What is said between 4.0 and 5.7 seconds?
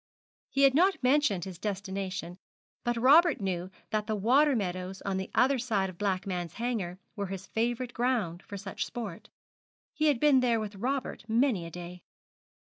the water meadows on the other